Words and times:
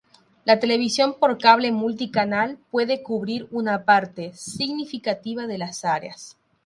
La 0.45 0.59
televisión 0.59 1.13
por 1.19 1.37
cable 1.37 1.71
multicanal 1.71 2.57
puede 2.71 3.03
cubrir 3.03 3.47
una 3.51 3.85
parte 3.85 4.33
significativa 4.33 5.45
de 5.45 5.59
las 5.59 5.85
áreas. 5.85 6.37